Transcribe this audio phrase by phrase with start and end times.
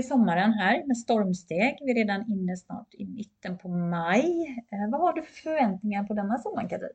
[0.00, 1.78] ju sommaren här med stormsteg.
[1.80, 4.64] Vi är redan inne snart i mitten på maj.
[4.72, 6.90] Eh, vad har du för förväntningar på denna sommaren Katrin?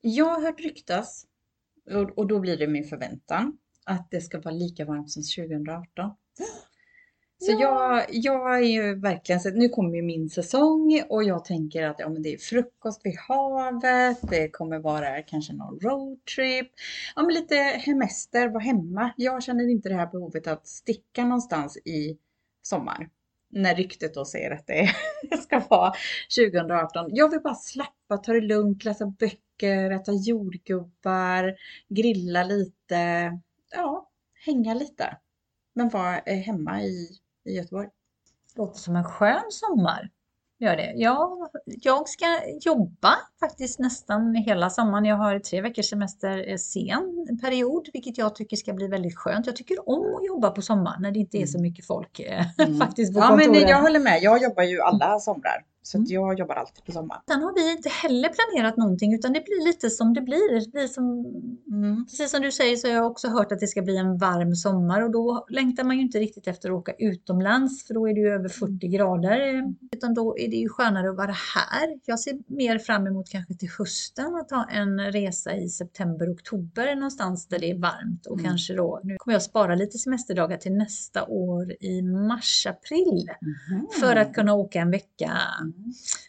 [0.00, 1.26] Jag har hört ryktas,
[1.90, 6.14] och, och då blir det min förväntan, att det ska vara lika varmt som 2018.
[7.38, 11.82] Så jag, jag är ju verkligen så nu kommer ju min säsong och jag tänker
[11.82, 16.70] att ja, men det är frukost vid havet, det kommer vara kanske någon roadtrip,
[17.16, 19.12] ja men lite hemester, vara hemma.
[19.16, 22.18] Jag känner inte det här behovet att sticka någonstans i
[22.62, 23.08] sommar.
[23.50, 24.90] När ryktet då säger att det
[25.42, 25.92] ska vara
[26.38, 27.06] 2018.
[27.14, 31.54] Jag vill bara slappa, ta det lugnt, läsa böcker, äta jordgubbar,
[31.88, 33.32] grilla lite,
[33.72, 34.10] ja,
[34.46, 35.18] hänga lite.
[35.74, 37.88] Men vara eh, hemma i i Göteborg.
[38.56, 40.10] Låter som en skön sommar.
[40.62, 40.92] Gör det.
[40.96, 42.26] Jag, jag ska
[42.60, 45.04] jobba faktiskt nästan hela sommaren.
[45.04, 49.46] Jag har tre veckors semester eh, sen period, vilket jag tycker ska bli väldigt skönt.
[49.46, 51.70] Jag tycker om att jobba på sommaren när det inte är så mm.
[51.70, 52.78] mycket folk eh, mm.
[52.78, 53.36] faktiskt på ja.
[53.36, 54.22] Men jag håller med.
[54.22, 55.71] Jag jobbar ju alla somrar.
[55.82, 56.06] Så mm.
[56.08, 57.22] jag jobbar alltid på sommaren.
[57.28, 60.72] Sen har vi inte heller planerat någonting utan det blir lite som det blir.
[60.72, 61.04] Det som,
[61.70, 62.06] mm.
[62.06, 64.54] Precis som du säger så har jag också hört att det ska bli en varm
[64.54, 68.14] sommar och då längtar man ju inte riktigt efter att åka utomlands för då är
[68.14, 69.64] det ju över 40 grader.
[69.92, 72.00] Utan då är det ju skönare att vara här.
[72.04, 76.94] Jag ser mer fram emot kanske till hösten att ha en resa i september, oktober
[76.94, 78.50] någonstans där det är varmt och mm.
[78.50, 83.30] kanske då, nu kommer jag spara lite semesterdagar till nästa år i mars, april
[83.70, 83.86] mm.
[84.00, 85.38] för att kunna åka en vecka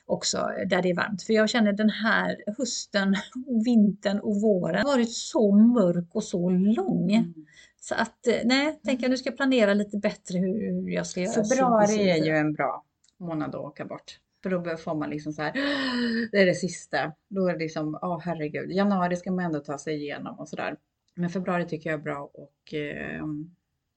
[0.06, 0.38] också
[0.70, 1.24] där det är varmt.
[1.24, 3.16] För jag känner den här hösten,
[3.48, 7.12] och vintern och våren har varit så mörk och så lång.
[7.12, 7.34] Mm.
[7.80, 11.22] Så att eh, nej, tänker jag nu ska jag planera lite bättre hur jag ska
[11.22, 11.34] göra.
[11.34, 12.84] Februari är ju en bra
[13.20, 14.20] månad att åka bort.
[14.44, 15.52] För då får man liksom så här,
[16.32, 17.14] det är det sista.
[17.30, 20.50] Då är det liksom, åh oh, herregud, januari ska man ändå ta sig igenom och
[20.50, 20.78] sådär.
[21.16, 23.24] Men februari tycker jag är bra och eh,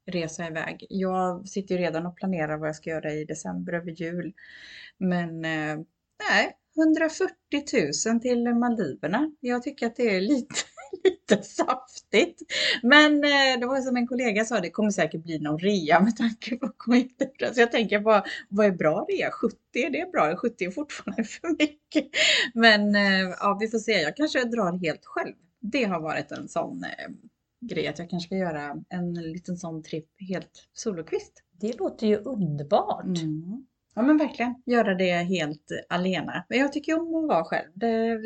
[0.07, 0.87] resa iväg.
[0.89, 4.33] Jag sitter ju redan och planerar vad jag ska göra i december över jul.
[4.99, 5.79] Men eh,
[6.31, 7.33] nej, 140
[8.13, 9.31] 000 till Maldiverna.
[9.41, 10.55] Jag tycker att det är lite,
[11.05, 12.43] lite saftigt.
[12.83, 16.17] Men eh, det var som en kollega sa, det kommer säkert bli någon rea med
[16.17, 17.55] tanke på konjunkturen.
[17.55, 19.31] Så jag tänker bara, vad är bra rea?
[19.31, 20.37] 70 är det bra?
[20.37, 22.09] 70 är fortfarande för mycket.
[22.55, 23.93] Men eh, ja, vi får se.
[23.93, 25.35] Jag kanske drar helt själv.
[25.61, 27.09] Det har varit en sån eh,
[27.67, 31.43] grej att jag kanske ska göra en liten sån tripp helt solokvist.
[31.61, 33.05] Det låter ju underbart.
[33.05, 33.67] Mm.
[33.95, 36.45] Ja men verkligen, göra det helt alena.
[36.49, 37.71] Men jag tycker om att vara själv.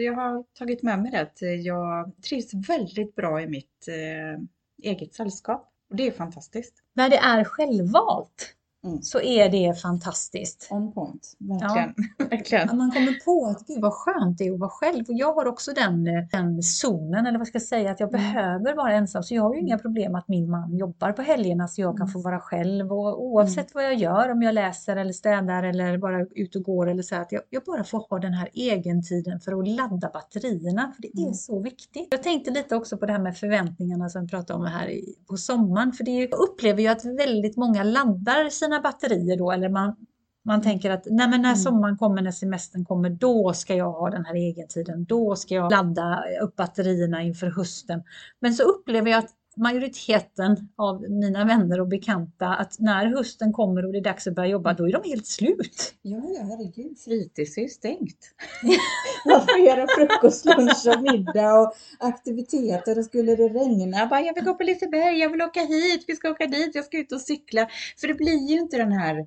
[0.00, 4.43] Jag har tagit med mig det att jag trivs väldigt bra i mitt eh,
[4.91, 5.73] eget sällskap.
[5.91, 6.75] Och det är fantastiskt.
[6.95, 9.03] När det är självvalt Mm.
[9.03, 10.69] så är det fantastiskt.
[10.71, 11.95] On point, verkligen.
[12.19, 12.25] Ja.
[12.31, 12.77] verkligen.
[12.77, 15.05] man kommer på att gud vad skönt det är att vara själv.
[15.09, 18.21] Och jag har också den, den zonen, eller vad ska jag säga, att jag mm.
[18.21, 19.23] behöver vara ensam.
[19.23, 22.07] Så jag har ju inga problem att min man jobbar på helgerna så jag kan
[22.07, 22.13] mm.
[22.13, 22.93] få vara själv.
[22.93, 23.71] Och oavsett mm.
[23.75, 27.17] vad jag gör, om jag läser eller städar eller bara ut och går eller så,
[27.17, 30.93] att jag, jag bara får ha den här egentiden för att ladda batterierna.
[30.97, 31.35] För det är mm.
[31.35, 32.09] så viktigt.
[32.11, 35.37] Jag tänkte lite också på det här med förväntningarna som vi pratade om här på
[35.37, 35.93] sommaren.
[35.93, 39.69] För det är, jag upplever ju att väldigt många laddar sina sina batterier då eller
[39.69, 39.97] man,
[40.44, 41.56] man tänker att nej men när mm.
[41.56, 45.04] sommaren kommer, när semestern kommer, då ska jag ha den här egentiden.
[45.04, 48.03] Då ska jag ladda upp batterierna inför hösten.
[48.41, 53.87] Men så upplever jag att majoriteten av mina vänner och bekanta att när hösten kommer
[53.87, 55.94] och det är dags att börja jobba, då är de helt slut.
[56.03, 58.34] Ja, ja herregud, fritids är ju stängt.
[59.27, 64.21] Man får göra frukost, lunch och middag och aktiviteter och skulle det regna, jag bara,
[64.21, 66.99] jag vill gå på Liseberg, jag vill åka hit, vi ska åka dit, jag ska
[66.99, 67.69] ut och cykla.
[68.00, 69.27] För det blir ju inte den här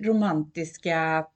[0.00, 1.26] romantiska,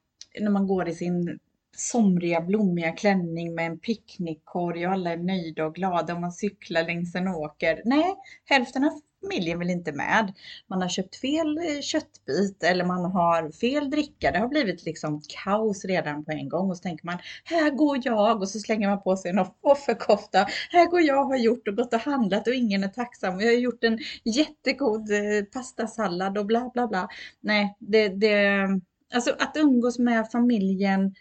[0.41, 1.39] när man går i sin
[1.77, 6.85] somriga blommiga klänning med en picknickkorg och alla är nöjda och glada och man cyklar
[6.85, 7.83] längs en åker.
[7.85, 8.15] Nej,
[8.45, 8.91] hälften av
[9.27, 10.33] familjen vill inte med.
[10.67, 14.31] Man har köpt fel eh, köttbit eller man har fel dricka.
[14.31, 17.99] Det har blivit liksom kaos redan på en gång och så tänker man här går
[18.03, 20.47] jag och så slänger man på sig en offerkofta.
[20.71, 23.41] Här går jag och har gjort och gått och handlat och ingen är tacksam.
[23.41, 27.09] Jag har gjort en jättegod eh, pastasallad och bla bla bla.
[27.41, 28.69] Nej, det, det
[29.15, 31.15] Alltså att umgås med familjen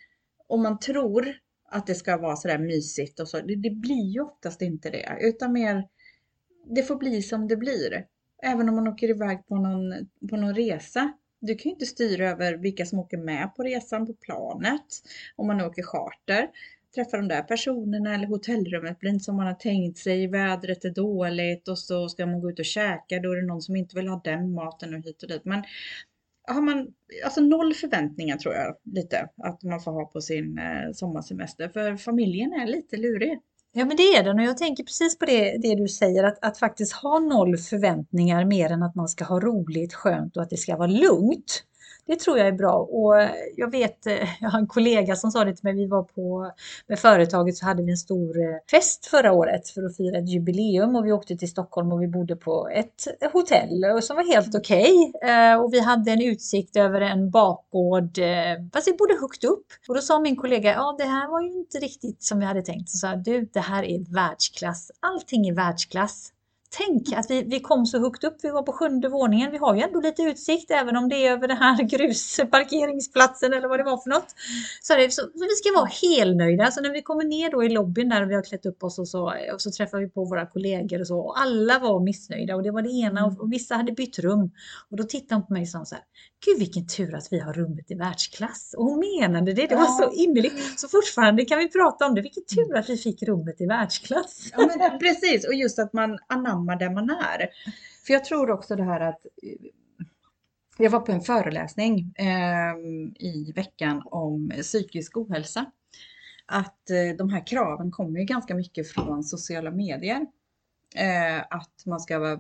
[0.48, 1.34] om man tror
[1.70, 5.18] att det ska vara sådär mysigt och så, det, det, blir ju oftast inte det,
[5.22, 5.84] utan mer
[6.66, 8.06] det får bli som det blir.
[8.44, 11.14] Även om man åker iväg på någon, på någon resa.
[11.40, 14.86] Du kan ju inte styra över vilka som åker med på resan på planet.
[15.36, 16.50] Om man åker charter.
[16.96, 20.28] Träffa de där personerna eller hotellrummet blir inte som man har tänkt sig.
[20.28, 23.20] Vädret är dåligt och så ska man gå ut och käka.
[23.20, 25.46] Då är det någon som inte vill ha den maten och hit och dit.
[25.46, 25.64] Men
[26.48, 26.88] har man
[27.26, 31.70] alltså noll förväntningar tror jag lite att man får ha på sin eh, sommarsemester.
[31.70, 33.40] För familjen är lite lurig.
[33.78, 36.46] Ja men det är den och jag tänker precis på det, det du säger att,
[36.46, 40.50] att faktiskt ha noll förväntningar mer än att man ska ha roligt, skönt och att
[40.50, 41.64] det ska vara lugnt.
[42.08, 43.14] Det tror jag är bra och
[43.56, 46.52] jag vet, eh, jag har en kollega som sa det till mig, vi var på,
[46.88, 50.30] med företaget så hade vi en stor eh, fest förra året för att fira ett
[50.30, 54.56] jubileum och vi åkte till Stockholm och vi bodde på ett hotell som var helt
[54.56, 55.12] okej.
[55.16, 55.32] Okay.
[55.32, 58.20] Eh, och vi hade en utsikt över en bakgård,
[58.74, 59.66] fast vi bodde högt upp.
[59.88, 62.62] Och då sa min kollega, ja det här var ju inte riktigt som vi hade
[62.62, 62.90] tänkt.
[62.90, 64.92] Så sa du, det här är världsklass.
[65.00, 66.32] Allting är världsklass.
[66.78, 69.52] Tänk att vi, vi kom så högt upp, vi var på sjunde våningen.
[69.52, 73.68] Vi har ju ändå lite utsikt även om det är över den här grusparkeringsplatsen eller
[73.68, 74.36] vad det var för något.
[74.82, 76.72] Så, det, så, så vi ska vara helnöjda.
[76.72, 79.08] Så när vi kommer ner då i lobbyn där vi har klätt upp oss och
[79.08, 81.20] så, och så träffar vi på våra kollegor och så.
[81.20, 84.52] Och alla var missnöjda och det var det ena och, och vissa hade bytt rum.
[84.90, 86.04] Och då tittade hon på mig och sa så här,
[86.46, 88.76] Gud vilken tur att vi har rummet i världsklass.
[88.78, 90.80] Och hon menade det, det var så innerligt.
[90.80, 94.52] Så fortfarande kan vi prata om det, vilken tur att vi fick rummet i världsklass.
[94.58, 97.50] Ja, men precis, och just att man anammar där man är.
[98.08, 99.22] För jag tror också det här att
[100.78, 102.76] jag var på en föreläsning eh,
[103.20, 105.66] i veckan om psykisk ohälsa.
[106.46, 110.26] Att eh, de här kraven kommer ju ganska mycket från sociala medier.
[110.96, 112.40] Eh, att man ska vara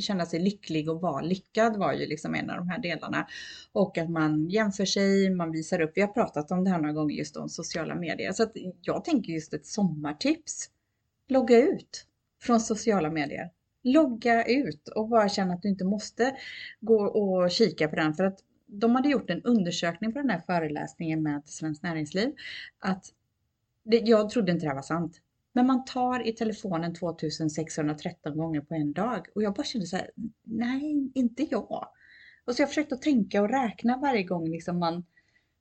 [0.00, 3.26] känna sig lycklig och vara lyckad var ju liksom en av de här delarna.
[3.72, 5.92] Och att man jämför sig, man visar upp.
[5.94, 8.32] Vi har pratat om det här några gånger just om sociala medier.
[8.32, 8.52] Så att
[8.82, 10.70] jag tänker just ett sommartips.
[11.28, 12.06] Logga ut
[12.42, 13.50] från sociala medier.
[13.82, 16.36] Logga ut och bara känna att du inte måste
[16.80, 18.14] gå och kika på den.
[18.14, 22.34] För att de hade gjort en undersökning på den här föreläsningen med Svenskt Näringsliv.
[22.78, 23.04] Att
[23.82, 25.20] det, jag trodde inte det här var sant.
[25.52, 29.96] Men man tar i telefonen 2613 gånger på en dag och jag bara kände så
[29.96, 30.10] här,
[30.44, 31.88] nej, inte jag.
[32.44, 35.04] Och så jag försökte att tänka och räkna varje gång liksom man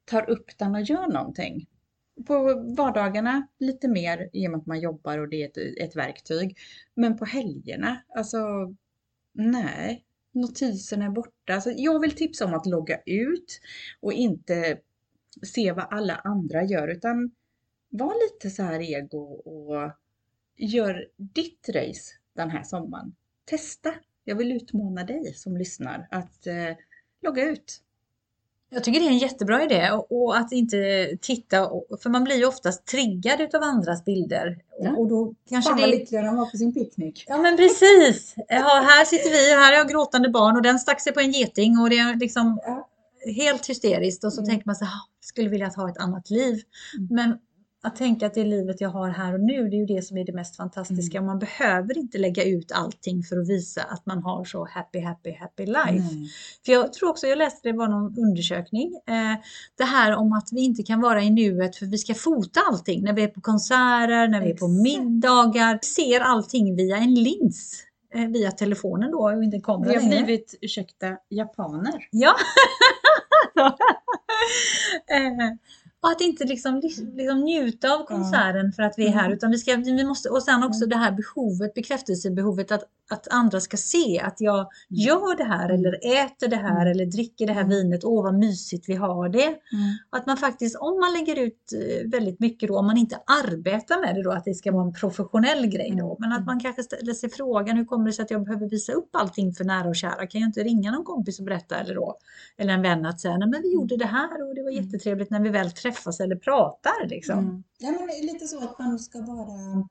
[0.06, 1.68] tar upp den och gör någonting.
[2.28, 5.96] På vardagarna lite mer i och med att man jobbar och det är ett, ett
[5.96, 6.58] verktyg.
[6.96, 8.40] Men på helgerna, alltså
[9.34, 11.54] nej, notiserna är borta.
[11.54, 13.62] Alltså, jag vill tipsa om att logga ut
[14.00, 14.78] och inte
[15.44, 17.32] se vad alla andra gör utan
[17.90, 19.92] var lite så här ego och
[20.58, 23.16] gör ditt race den här sommaren.
[23.46, 23.94] Testa!
[24.24, 26.76] Jag vill utmana dig som lyssnar att eh,
[27.22, 27.82] logga ut.
[28.72, 30.78] Jag tycker det är en jättebra idé och, att inte
[31.22, 31.70] titta,
[32.04, 34.58] för man blir ju oftast triggad utav andras bilder.
[34.80, 34.92] Ja.
[34.92, 37.26] Och då kanske Fan vad lyckliga de var på sin picknick.
[37.28, 38.36] Ja men precis!
[38.48, 41.32] Ja, här sitter vi här har jag gråtande barn och den stack sig på en
[41.32, 42.90] geting och det är liksom ja.
[43.36, 44.50] helt hysteriskt och så mm.
[44.50, 46.62] tänker man så här, skulle vilja ha ett annat liv.
[46.98, 47.08] Mm.
[47.12, 47.40] Men
[47.82, 50.18] att tänka att det livet jag har här och nu, det är ju det som
[50.18, 51.18] är det mest fantastiska.
[51.18, 51.28] Mm.
[51.28, 55.32] Man behöver inte lägga ut allting för att visa att man har så happy, happy,
[55.32, 56.14] happy life.
[56.14, 56.26] Mm.
[56.66, 59.40] För jag tror också, jag läste det var någon undersökning, eh,
[59.78, 63.04] det här om att vi inte kan vara i nuet för vi ska fota allting
[63.04, 67.84] när vi är på konserter, när vi är på middagar, ser allting via en lins
[68.16, 70.10] eh, via telefonen då och inte kameran.
[70.10, 72.08] Vi har blivit, ursäkta, japaner.
[72.12, 72.36] Ja.
[75.12, 75.56] eh,
[76.02, 76.82] och att inte liksom,
[77.16, 79.26] liksom njuta av konserten för att vi är här.
[79.26, 79.38] Mm.
[79.38, 80.90] Utan vi ska, vi måste, och sen också mm.
[80.90, 84.70] det här behovet, bekräftelsebehovet att, att andra ska se att jag mm.
[84.90, 88.04] gör det här eller äter det här eller dricker det här vinet.
[88.04, 89.46] Åh vad mysigt vi har det.
[89.48, 89.58] Mm.
[90.10, 94.02] Att man faktiskt, om man lägger ut eh, väldigt mycket då, om man inte arbetar
[94.02, 96.18] med det då, att det ska vara en professionell grej då.
[96.20, 98.92] Men att man kanske ställer sig frågan, hur kommer det sig att jag behöver visa
[98.92, 100.28] upp allting för nära och kära?
[100.28, 102.18] Kan jag inte ringa någon kompis och berätta eller då?
[102.58, 105.30] Eller en vän att säga, nej men vi gjorde det här och det var jättetrevligt
[105.30, 107.08] när vi väl träffas eller pratar.
[107.08, 107.40] Liksom.
[107.40, 107.64] Mm.
[107.80, 109.88] Ja, men lite så att man ska vara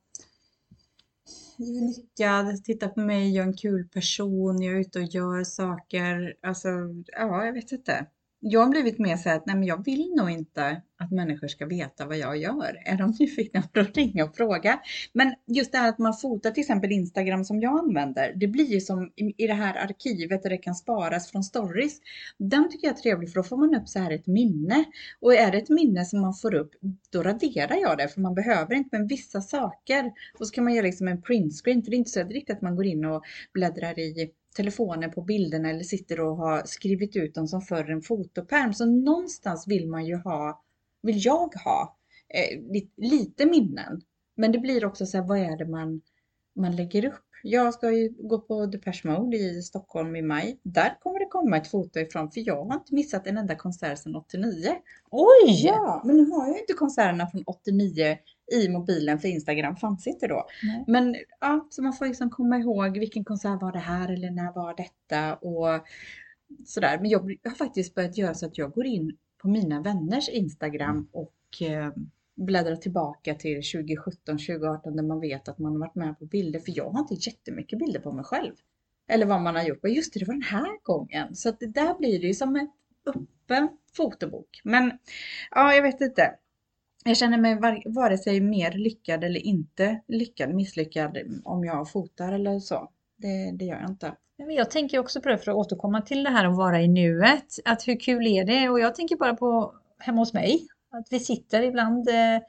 [1.58, 6.34] lyckad, titta på mig, jag är en kul person, jag är ute och gör saker.
[6.42, 6.68] Alltså,
[7.06, 8.06] ja, jag vet inte.
[8.40, 11.48] Jag har blivit mer så här att nej, men jag vill nog inte att människor
[11.48, 12.82] ska veta vad jag gör.
[12.84, 14.80] Är de nyfikna på att ringa och fråga?
[15.12, 18.32] Men just det här att man fotar till exempel Instagram som jag använder.
[18.36, 22.00] Det blir ju som i det här arkivet där det kan sparas från stories.
[22.38, 24.84] Den tycker jag är trevlig för då får man upp så här ett minne.
[25.20, 26.70] Och är det ett minne som man får upp,
[27.10, 28.98] då raderar jag det för man behöver inte.
[28.98, 31.82] Men vissa saker, och så kan man göra liksom en printscreen.
[31.82, 35.22] För det är inte så riktigt att man går in och bläddrar i telefonen på
[35.22, 38.74] bilderna eller sitter och har skrivit ut dem som för en fotopärm.
[38.74, 40.62] Så någonstans vill man ju ha
[41.02, 41.98] vill jag ha
[42.34, 44.00] eh, lite minnen.
[44.36, 46.00] Men det blir också så här, vad är det man,
[46.54, 47.24] man lägger upp?
[47.42, 50.60] Jag ska ju gå på Depeche Mode i Stockholm i maj.
[50.62, 53.98] Där kommer det komma ett foto ifrån för jag har inte missat en enda konsert
[53.98, 54.76] sedan 89.
[55.10, 55.66] Oj!
[55.66, 58.16] Ja, men nu har jag ju inte konserterna från 89
[58.52, 60.46] i mobilen för Instagram fanns inte då.
[60.62, 60.84] Nej.
[60.86, 64.52] Men ja, så man får liksom komma ihåg vilken konsert var det här eller när
[64.52, 65.86] var detta och
[66.66, 66.98] sådär.
[67.00, 70.90] Men jag har faktiskt börjat göra så att jag går in på mina vänners Instagram
[70.90, 71.08] mm.
[71.12, 71.92] och eh,
[72.34, 76.60] bläddra tillbaka till 2017, 2018 där man vet att man har varit med på bilder.
[76.60, 78.54] För jag har inte jättemycket bilder på mig själv.
[79.08, 79.84] Eller vad man har gjort.
[79.84, 81.34] Och just det, det var den här gången.
[81.34, 82.68] Så att det där blir det ju som en
[83.06, 84.60] öppen fotobok.
[84.64, 84.92] Men
[85.50, 86.34] ja, jag vet inte.
[87.04, 92.32] Jag känner mig var, vare sig mer lyckad eller inte lyckad, misslyckad om jag fotar
[92.32, 92.90] eller så.
[93.18, 94.12] Det, det gör jag inte.
[94.36, 97.46] Jag tänker också på det för att återkomma till det här att vara i nuet.
[97.64, 98.68] Att hur kul är det?
[98.68, 100.66] Och jag tänker bara på hemma hos mig.
[100.90, 102.42] Att vi sitter ibland eh, mm.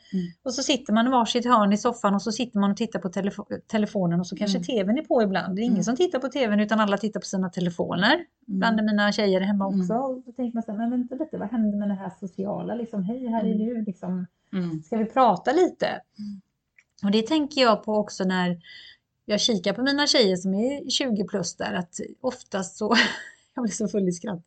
[0.44, 3.00] och så sitter man i varsitt hörn i soffan och så sitter man och tittar
[3.00, 4.66] på telefo telefonen och så kanske mm.
[4.66, 5.56] tvn är på ibland.
[5.56, 5.84] Det är ingen mm.
[5.84, 8.14] som tittar på tvn utan alla tittar på sina telefoner.
[8.14, 8.26] Mm.
[8.46, 9.80] Bland mina tjejer hemma mm.
[9.80, 9.94] också.
[9.94, 12.76] Och så tänker man så här, men vänta lite, vad händer med det här sociala?
[12.76, 13.68] Liksom, Hej, här är mm.
[13.68, 13.82] du.
[13.82, 14.26] Liksom,
[14.86, 16.02] Ska vi prata lite?
[17.04, 18.58] Och det tänker jag på också när
[19.30, 22.96] jag kikar på mina tjejer som är 20 plus där, att oftast så
[23.56, 24.42] jag blir så full i skratt.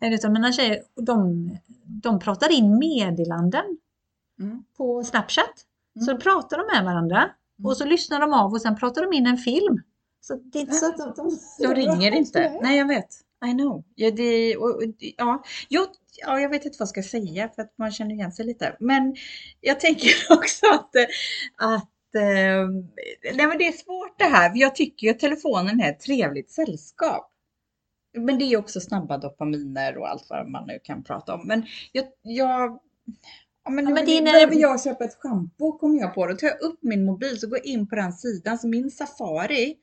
[0.00, 1.50] Utan mina tjejer, de,
[1.84, 3.78] de pratar in meddelanden
[4.40, 4.64] mm.
[4.76, 5.64] på Snapchat.
[5.96, 6.06] Mm.
[6.06, 7.66] Så pratar de med varandra mm.
[7.66, 9.82] och så lyssnar de av och sen pratar de in en film.
[10.20, 11.12] Så det är inte så att de,
[11.58, 12.58] de, de ringer inte.
[12.62, 13.08] Nej, jag vet.
[13.46, 13.84] I know.
[13.94, 15.86] Ja, det, och, ja, jag,
[16.26, 18.76] ja, jag vet inte vad jag ska säga för att man känner igen sig lite.
[18.80, 19.16] Men
[19.60, 20.90] jag tänker också att,
[21.56, 22.68] att eh,
[23.34, 24.52] nej, men det är svårt det här.
[24.54, 27.32] Jag tycker ju att telefonen är ett trevligt sällskap.
[28.16, 31.46] Men det är också snabba dopaminer och allt vad man nu kan prata om.
[31.46, 32.80] Men jag, jag
[33.64, 34.32] Ja, men, ja, men det är när...
[34.32, 36.26] Behöver jag köpa ett schampo kommer jag på.
[36.26, 38.58] Då tar jag upp min mobil så går jag in på den sidan.
[38.58, 39.76] Så min Safari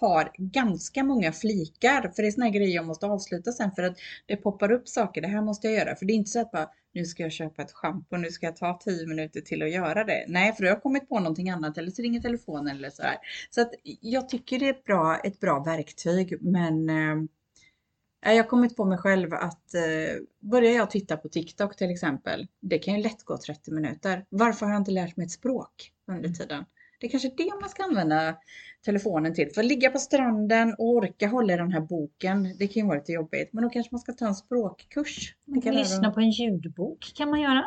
[0.00, 2.12] har ganska många flikar.
[2.16, 5.20] För det är såna grejer jag måste avsluta sen för att det poppar upp saker.
[5.20, 5.96] Det här måste jag göra.
[5.96, 8.46] För det är inte så att bara, nu ska jag köpa ett schampo, nu ska
[8.46, 10.24] jag ta 10 minuter till att göra det.
[10.28, 13.02] Nej, för då har jag kommit på någonting annat eller så ringer telefonen eller så
[13.02, 13.16] här.
[13.50, 18.48] Så att jag tycker det är ett bra, ett bra verktyg, men eh, jag har
[18.48, 22.94] kommit på mig själv att eh, börjar jag titta på TikTok till exempel, det kan
[22.94, 24.24] ju lätt gå 30 minuter.
[24.28, 26.34] Varför har jag inte lärt mig ett språk under mm.
[26.34, 26.64] tiden?
[27.00, 28.36] Det är kanske är det man ska använda
[28.84, 29.50] telefonen till.
[29.54, 32.86] För att ligga på stranden och orka hålla i den här boken, det kan ju
[32.86, 33.52] vara lite jobbigt.
[33.52, 35.34] Men då kanske man ska ta en språkkurs.
[35.44, 37.64] Man kan lyssna på en ljudbok kan man göra.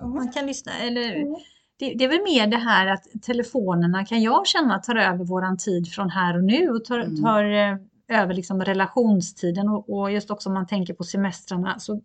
[0.00, 0.14] Mm.
[0.14, 1.34] Man kan lyssna, eller mm.
[1.78, 5.56] det, det, är väl mer det här att telefonerna kan jag känna tar över våran
[5.56, 7.22] tid från här och nu och tar, mm.
[7.22, 7.76] tar eh,
[8.12, 11.78] över liksom relationstiden och, och, just också om man tänker på semestrarna.
[11.78, 12.00] Så,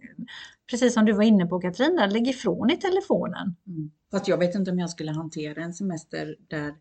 [0.70, 3.56] precis som du var inne på Katrin, där, lägg ifrån i telefonen.
[3.68, 3.92] Mm.
[4.12, 6.74] Fast jag vet inte om jag skulle hantera en semester där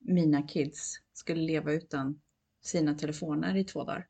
[0.00, 2.20] mina kids skulle leva utan
[2.64, 4.06] sina telefoner i två dagar.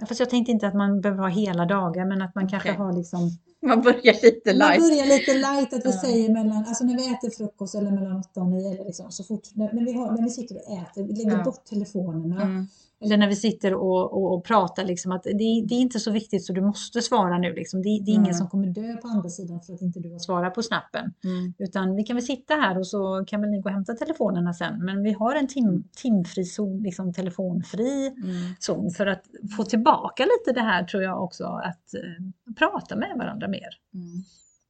[0.00, 2.60] Ja, fast jag tänkte inte att man behöver ha hela dagar men att man okay.
[2.60, 3.30] kanske har liksom
[3.66, 4.80] man börjar lite light.
[4.80, 6.00] Man börjar lite light, att vi ja.
[6.00, 9.24] säger mellan, alltså när vi äter frukost eller mellan 8 och 9 eller liksom, så
[9.24, 11.44] fort, när, när, vi har, när vi sitter och äter, vi lägger ja.
[11.44, 12.42] bort telefonerna.
[12.42, 12.66] Mm.
[13.00, 16.10] Eller när vi sitter och, och, och pratar, liksom, att det, det, är inte så
[16.10, 17.54] viktigt så du måste svara nu.
[17.54, 17.82] Liksom.
[17.82, 18.34] Det, det är ingen mm.
[18.34, 21.12] som kommer dö på andra sidan för att inte du har svarat på snappen.
[21.24, 21.54] Mm.
[21.58, 24.54] Utan vi kan väl sitta här och så kan väl ni gå och hämta telefonerna
[24.54, 24.84] sen.
[24.84, 28.54] Men vi har en tim, timfri zon, liksom telefonfri mm.
[28.60, 29.22] zon för att
[29.56, 33.68] få tillbaka lite det här tror jag också, att uh, prata med varandra mer.
[33.94, 34.24] Mm.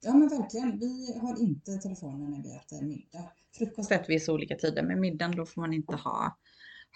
[0.04, 3.30] Ja men verkligen, vi har inte telefonen när vi äter middag.
[3.58, 6.36] Frukost äter vi så olika tider, men middagen då får man inte ha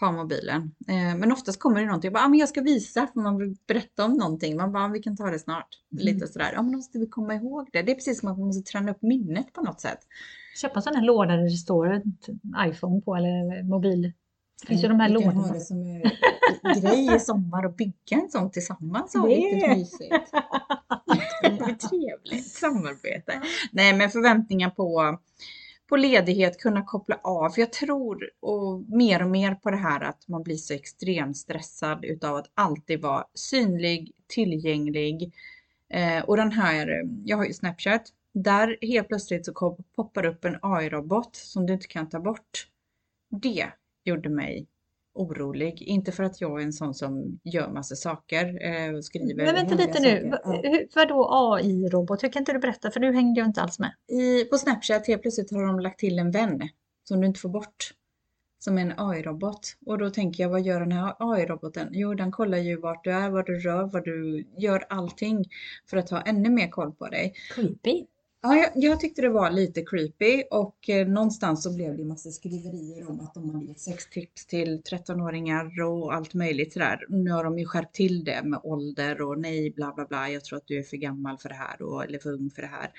[0.01, 0.75] ha mobilen.
[0.89, 3.39] Eh, men oftast kommer det någonting, jag bara, ah, men jag ska visa, för man
[3.39, 4.57] vill berätta om någonting.
[4.57, 5.69] Man bara, ah, vi kan ta det snart.
[5.93, 6.05] Mm.
[6.05, 7.83] Lite sådär, ja men då måste vi komma ihåg det.
[7.83, 9.99] Det är precis som att man måste träna upp minnet på något sätt.
[10.61, 12.29] Köpa en sån här låda där det står ett
[12.67, 14.13] iPhone på eller mobil.
[14.61, 15.41] Det finns ju de här lådorna.
[15.41, 19.13] ha det som är grej i sommar och bygga en sån tillsammans.
[19.13, 20.01] Så riktigt mysigt.
[21.43, 23.43] det är trevligt samarbete.
[23.73, 25.19] Nej men förväntningar på
[25.91, 27.51] på ledighet kunna koppla av.
[27.51, 31.37] För jag tror och mer och mer på det här att man blir så extremt
[31.37, 35.35] stressad utav att alltid vara synlig, tillgänglig.
[35.89, 40.59] Eh, och den här, jag har ju Snapchat, där helt plötsligt så poppar upp en
[40.63, 42.69] AI-robot som du inte kan ta bort.
[43.31, 43.67] Det
[44.05, 44.67] gjorde mig
[45.15, 45.83] orolig.
[45.83, 49.45] Inte för att jag är en sån som gör massa saker eh, och skriver.
[49.45, 50.63] Men vänta lite nu, ja.
[50.95, 52.23] vadå AI-robot?
[52.23, 52.91] Hur kan inte du berätta?
[52.91, 53.93] För nu hängde jag inte alls med.
[54.09, 56.69] I, på Snapchat helt plötsligt har de lagt till en vän
[57.05, 57.95] som du inte får bort.
[58.59, 59.77] Som en AI-robot.
[59.87, 61.89] Och då tänker jag, vad gör den här AI-roboten?
[61.93, 65.45] Jo, den kollar ju vart du är, vad du rör, vad du gör allting
[65.91, 67.35] för att ha ännu mer koll på dig.
[67.55, 68.07] Creepy.
[68.43, 72.31] Ja, jag, jag, tyckte det var lite creepy och eh, någonstans så blev det massa
[72.31, 77.07] skriverier om att de hade gett sextips till 13-åringar och allt möjligt sådär.
[77.09, 80.45] Nu har de ju skärpt till det med ålder och nej bla bla bla, jag
[80.45, 82.69] tror att du är för gammal för det här och, eller för ung för det
[82.69, 82.91] här.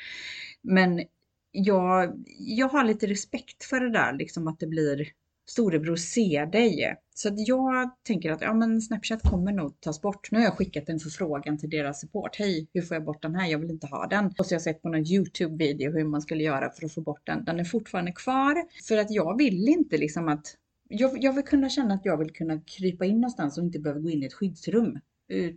[0.61, 1.03] Men
[1.51, 5.07] jag, jag har lite respekt för det där, liksom att det blir
[5.49, 6.95] storebror ser dig.
[7.15, 10.31] Så att jag tänker att ja, men Snapchat kommer nog tas bort.
[10.31, 12.35] Nu har jag skickat en förfrågan till deras support.
[12.35, 13.47] Hej, hur får jag bort den här?
[13.47, 14.25] Jag vill inte ha den.
[14.25, 17.01] Och så har jag sett på någon YouTube-video hur man skulle göra för att få
[17.01, 17.45] bort den.
[17.45, 18.55] Den är fortfarande kvar
[18.87, 20.57] för att jag vill inte liksom att
[20.89, 23.99] jag, jag vill kunna känna att jag vill kunna krypa in någonstans och inte behöva
[23.99, 24.99] gå in i ett skyddsrum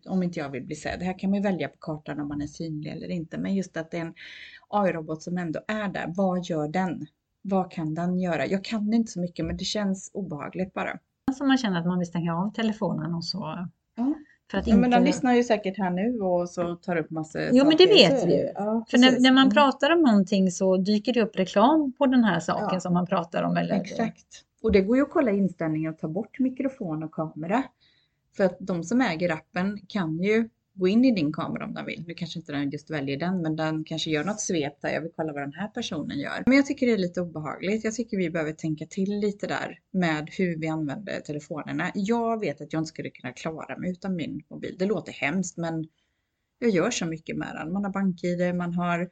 [0.06, 0.98] om inte jag vill bli sedd.
[0.98, 3.38] Det här kan man ju välja på kartan om man är synlig eller inte.
[3.38, 4.14] Men just att det är en
[4.68, 6.12] AI-robot som ändå är där.
[6.16, 7.06] Vad gör den?
[7.46, 8.46] Vad kan den göra?
[8.46, 10.98] Jag kan inte så mycket men det känns obehagligt bara.
[11.38, 13.68] Så man känner att man vill stänga av telefonen och så.
[13.96, 14.14] Ja.
[14.50, 14.80] För att ja, inte...
[14.80, 17.64] men den lyssnar ju säkert här nu och så tar upp massor Jo saker.
[17.64, 18.52] men det vet vi ju.
[18.54, 19.54] Ja, för när, när, man mm.
[19.54, 22.80] pratar om någonting så dyker det upp reklam på den här saken ja.
[22.80, 23.56] som man pratar om.
[23.56, 23.74] Eller...
[23.74, 24.44] Exakt.
[24.62, 27.64] Och det går ju att kolla inställningar och ta bort mikrofon och kamera.
[28.36, 31.85] För att de som äger appen kan ju gå in i din kamera om de
[31.85, 32.04] vill.
[32.07, 34.88] Nu kanske inte den just väljer den, men den kanske gör något svep där.
[34.88, 36.43] Jag vill kolla vad den här personen gör.
[36.47, 37.85] Men jag tycker det är lite obehagligt.
[37.85, 41.90] Jag tycker vi behöver tänka till lite där med hur vi använder telefonerna.
[41.95, 44.76] Jag vet att jag inte skulle kunna klara mig utan min mobil.
[44.78, 45.87] Det låter hemskt, men
[46.59, 47.73] jag gör så mycket med den.
[47.73, 49.11] Man har bank-id, man har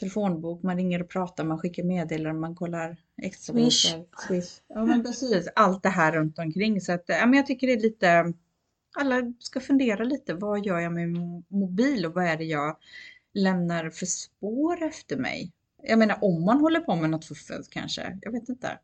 [0.00, 3.94] telefonbok, man ringer och pratar, man skickar meddelanden, man kollar extra Swish.
[4.28, 4.60] Swish.
[4.68, 5.48] Ja, men precis.
[5.54, 6.80] Allt det här runt omkring.
[6.80, 8.32] Så att, ja, men jag tycker det är lite
[8.98, 10.34] alla ska fundera lite.
[10.34, 12.76] Vad gör jag med min mobil och vad är det jag
[13.34, 15.52] lämnar för spår efter mig?
[15.82, 18.18] Jag menar om man håller på med något fuffens kanske.
[18.22, 18.78] Jag vet inte.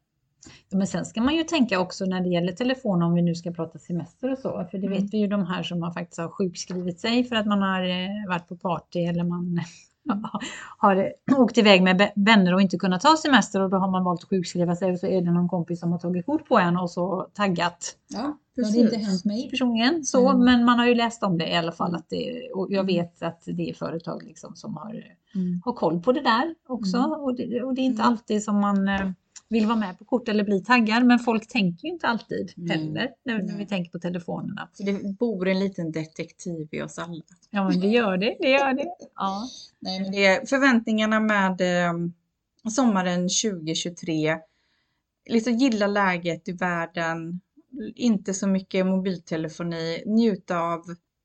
[0.69, 3.35] Ja, men sen ska man ju tänka också när det gäller telefon om vi nu
[3.35, 4.69] ska prata semester och så.
[4.71, 5.03] För det mm.
[5.03, 7.83] vet vi ju de här som har faktiskt har sjukskrivit sig för att man har
[7.83, 9.61] eh, varit på party eller man
[10.79, 14.23] har åkt iväg med vänner och inte kunnat ta semester och då har man valt
[14.23, 16.77] att sjukskriva sig och så är det någon kompis som har tagit kort på en
[16.77, 17.97] och så taggat.
[18.09, 18.75] Ja, precis.
[18.75, 20.45] Det har inte hänt mig personligen så, mm.
[20.45, 22.87] men man har ju läst om det i alla fall att det, och jag mm.
[22.87, 25.63] vet att det är företag liksom som har, mm.
[25.65, 27.11] har koll på det där också mm.
[27.11, 28.13] och, det, och det är inte mm.
[28.13, 29.11] alltid som man eh,
[29.49, 31.07] vill vara med på kort eller bli taggad.
[31.07, 34.69] Men folk tänker ju inte alltid heller när, när, vi tänker på telefonerna.
[34.73, 37.23] Så det bor en liten detektiv i oss alla.
[37.50, 38.37] Ja, men det gör det.
[38.41, 38.87] Det gör det.
[39.15, 39.49] Ja.
[39.79, 41.93] Nej, men det är förväntningarna med eh,
[42.71, 44.38] sommaren 2023.
[45.29, 47.41] Liksom gilla läget i världen.
[47.95, 50.03] Inte så mycket mobiltelefoni.
[50.07, 50.82] Njuta av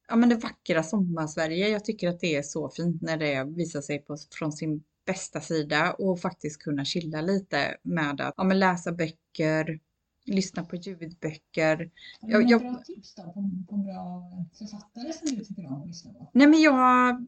[0.07, 1.67] ja, men det vackra sommarsverige.
[1.67, 5.41] Jag tycker att det är så fint när det visar sig på, från sin bästa
[5.41, 9.79] sida och faktiskt kunna chilla lite med att ja, men läsa böcker,
[10.25, 11.91] lyssna på ljudböcker.
[12.21, 15.87] Har du några bra tips då på, på bra författare som du tycker om att
[15.87, 16.29] lyssna på?
[16.33, 17.25] Nej men jag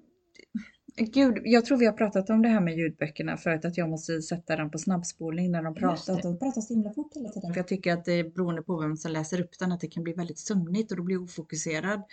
[0.95, 4.21] Gud, jag tror vi har pratat om det här med ljudböckerna förut, att jag måste
[4.21, 6.21] sätta den på snabbspolning när de pratar.
[6.21, 7.53] de pratar så himla fort hela tiden.
[7.53, 9.87] För jag tycker att det är beroende på vem som läser upp den, att det
[9.87, 12.03] kan bli väldigt sömnigt och då blir jag ofokuserad.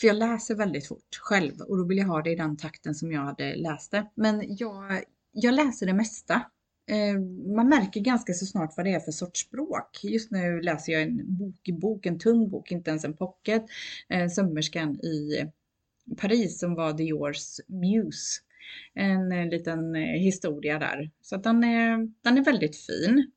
[0.00, 2.94] För jag läser väldigt fort själv och då vill jag ha det i den takten
[2.94, 4.10] som jag hade läst det.
[4.14, 5.02] Men jag,
[5.34, 6.42] jag läser det mesta.
[6.90, 7.20] Eh,
[7.56, 10.00] man märker ganska så snart vad det är för sorts språk.
[10.02, 13.64] Just nu läser jag en bok, bok en tung bok, inte ens en pocket.
[14.08, 15.46] Eh, sömmerskan i
[16.16, 18.40] Paris som var Diors muse.
[18.94, 21.10] En, eh, liten historia där.
[21.22, 23.30] Så den är, den är väldigt fin.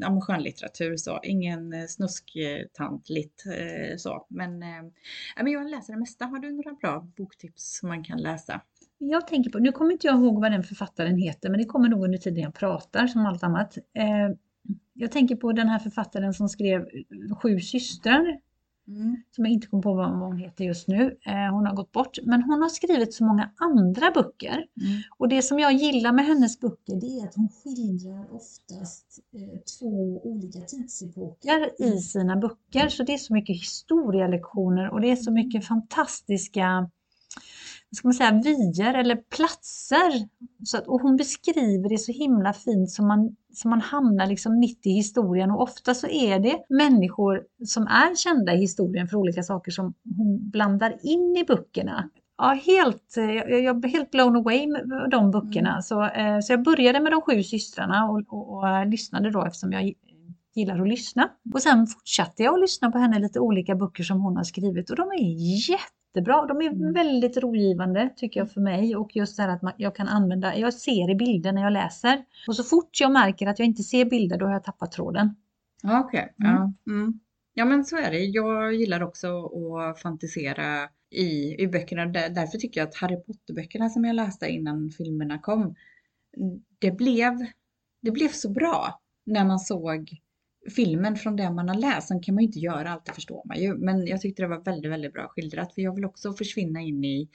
[0.00, 3.44] Ja men skönlitteratur så, ingen snusktantligt
[3.96, 4.26] så.
[4.28, 4.58] Men,
[5.36, 6.24] men jag läser det mesta.
[6.24, 8.62] Har du några bra boktips som man kan läsa?
[8.98, 11.88] Jag tänker på, nu kommer inte jag ihåg vad den författaren heter, men det kommer
[11.88, 13.78] nog under tiden jag pratar som allt annat.
[13.78, 14.36] Eh,
[14.92, 16.86] jag tänker på den här författaren som skrev
[17.42, 18.40] Sju systrar
[18.88, 19.16] Mm.
[19.30, 21.18] Som jag inte kommer på vad hon heter just nu.
[21.26, 22.18] Eh, hon har gått bort.
[22.24, 24.54] Men hon har skrivit så många andra böcker.
[24.54, 25.02] Mm.
[25.18, 29.60] Och det som jag gillar med hennes böcker det är att hon skildrar oftast eh,
[29.78, 32.88] två olika tidsepoker i sina böcker.
[32.88, 36.90] Så det är så mycket historielektioner och det är så mycket fantastiska
[37.92, 40.28] ska man säga, vyer eller platser.
[40.64, 44.58] Så att, och hon beskriver det så himla fint som man, som man hamnar liksom
[44.58, 49.16] mitt i historien och ofta så är det människor som är kända i historien för
[49.16, 52.10] olika saker som hon blandar in i böckerna.
[52.38, 55.70] Ja, helt, jag, jag blev helt blown away med de böckerna.
[55.70, 55.82] Mm.
[55.82, 59.44] Så, eh, så jag började med de sju systrarna och, och, och, och lyssnade då
[59.44, 59.92] eftersom jag
[60.54, 61.28] gillar att lyssna.
[61.54, 64.90] Och sen fortsatte jag att lyssna på henne lite olika böcker som hon har skrivit
[64.90, 66.46] och de är jätte jättebra.
[66.46, 66.92] De är mm.
[66.92, 70.56] väldigt rogivande tycker jag för mig och just det här att man, jag kan använda,
[70.56, 73.82] jag ser i bilder när jag läser och så fort jag märker att jag inte
[73.82, 75.34] ser bilder då har jag tappat tråden.
[75.84, 76.50] Okej, okay.
[76.50, 76.72] mm.
[76.84, 76.92] ja.
[76.92, 77.20] Mm.
[77.54, 78.18] ja men så är det.
[78.18, 82.06] Jag gillar också att fantisera i, i böckerna.
[82.06, 85.74] Därför tycker jag att Harry Potter-böckerna som jag läste innan filmerna kom,
[86.78, 87.32] det blev,
[88.02, 90.10] det blev så bra när man såg
[90.70, 92.08] filmen från det man har läst.
[92.08, 93.74] Sen kan man ju inte göra allt, det förstår man ju.
[93.74, 95.74] Men jag tyckte det var väldigt, väldigt bra skildrat.
[95.74, 97.28] För jag vill också försvinna in i,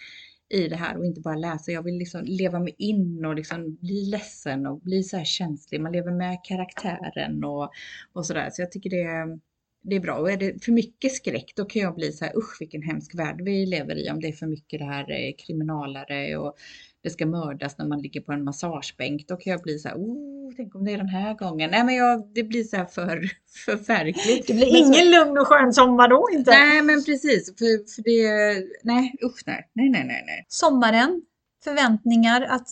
[0.50, 1.72] i det här och inte bara läsa.
[1.72, 5.82] Jag vill liksom leva mig in och liksom bli ledsen och bli så här känslig.
[5.82, 7.72] Man lever med karaktären och,
[8.14, 8.50] och sådär.
[8.52, 9.40] Så jag tycker det är,
[9.82, 10.18] det är bra.
[10.18, 13.16] Och är det för mycket skräck då kan jag bli så här usch vilken hemsk
[13.16, 14.10] värld vi lever i.
[14.10, 16.56] Om det är för mycket det här eh, kriminalare och
[17.02, 19.28] det ska mördas när man ligger på en massagebänk.
[19.28, 21.72] Då kan jag bli så här, oh, tänk om det är den här gången.
[21.72, 23.22] Nej men jag, det blir så här för
[23.66, 24.48] förfärligt.
[24.48, 26.52] Det blir Men så- ingen lugn och skön sommar då inte.
[26.52, 30.46] Nej men precis, för, för det, nej usch nej, nej nej nej nej.
[30.48, 31.22] Sommaren,
[31.64, 32.68] förväntningar, att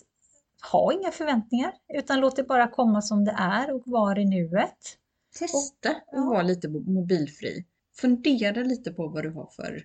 [0.71, 4.77] ha inga förväntningar utan låt det bara komma som det är och vara i nuet.
[5.39, 6.19] Testa Ja.
[6.19, 7.65] att vara lite mo- mobilfri.
[7.97, 9.83] Fundera lite på vad du har för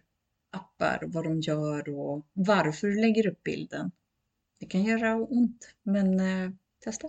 [0.53, 3.91] appar och vad de gör och varför du lägger upp bilden.
[4.61, 6.51] Det kan göra ont, men eh,
[6.85, 7.09] testa.